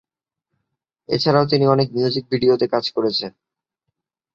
এছাড়াও 1.09 1.45
তিনি 1.45 1.65
অনেক 1.67 1.87
মিউজিক 1.95 2.23
ভিডিওতে 2.31 2.65
কাজ 2.73 2.85
করেছেন। 2.95 3.31